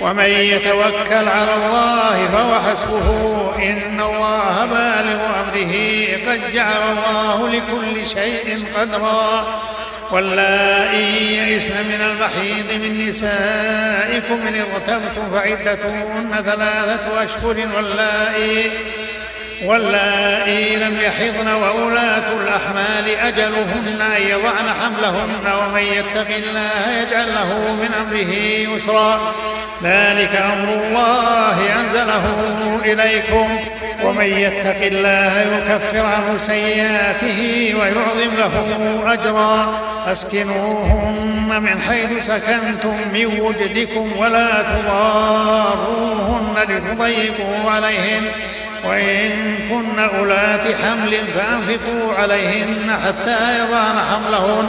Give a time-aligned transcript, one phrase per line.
[0.00, 3.02] ومن يتوكل على الله فهو حسبه
[3.56, 9.46] إن الله بالغ أمره قد جعل الله لكل شيء قدرا
[10.10, 18.70] واللائي يئسن من المحيض من نسائكم إن ارتبتم فعدتهن ثلاثة أشهر واللائي
[19.64, 27.90] واللائي لم يحضن وولاة الأحمال أجلهن أن يضعن حملهن ومن يتق الله يجعل له من
[28.08, 28.34] أمره
[28.76, 29.34] يسرا
[29.82, 32.24] ذلك أمر الله أنزله
[32.84, 33.48] إليكم
[34.04, 44.10] ومن يتق الله يكفر عنه سيئاته ويعظم له أجرا أسكنوهن من حيث سكنتم من وجدكم
[44.18, 48.24] ولا تضاروهن لتضيقوا عليهن
[48.84, 49.30] وإن
[49.70, 54.68] كن أولات حمل فأنفقوا عليهن حتى يضعن حملهن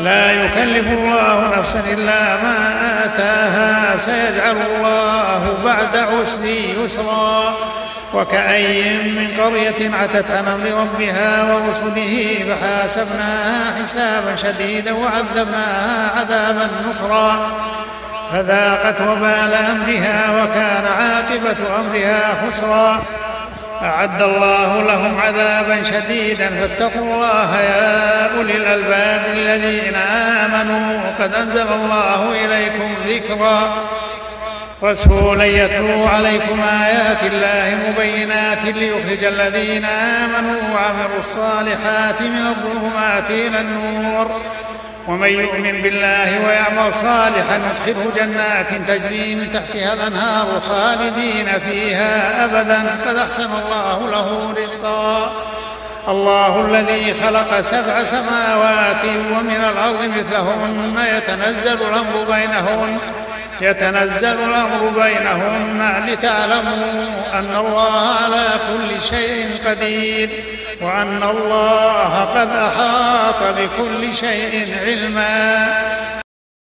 [0.00, 7.54] لا يكلف الله نفسا إلا ما آتاها سيجعل الله بعد عسر يسرا
[8.14, 17.50] وكأي من قرية عتت عن أمر ربها ورسله فحاسبناها حسابا شديدا وعذبناها عذابا نكرا
[18.32, 23.02] فذاقت وبال أمرها وكان عاقبة أمرها خسرا
[23.82, 29.94] أعد الله لهم عذابا شديدا فاتقوا الله يا أولي الألباب الذين
[30.44, 33.72] آمنوا وقد أنزل الله إليكم ذكرا
[34.82, 44.30] رسولا يتلو عليكم آيات الله مبينات ليخرج الذين آمنوا وعملوا الصالحات من الظلمات إلى النور
[45.10, 53.16] ومن يؤمن بالله ويعمل صالحا يدخله جنات تجري من تحتها الانهار خالدين فيها ابدا قد
[53.16, 55.32] احسن الله له رزقا
[56.08, 62.98] الله الذي خلق سبع سماوات ومن الارض مثلهن يتنزل الامر بينهن
[63.60, 67.04] يتنزل الامر بينهن لتعلموا
[67.34, 70.30] ان الله على كل شيء قدير
[70.80, 75.99] وأن الله قد أحاط بكل شيء علما